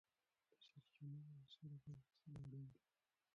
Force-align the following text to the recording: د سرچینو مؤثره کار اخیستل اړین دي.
د 0.49 0.53
سرچینو 0.67 1.19
مؤثره 1.33 1.77
کار 1.83 1.95
اخیستل 2.01 2.33
اړین 2.41 2.65
دي. 2.73 2.79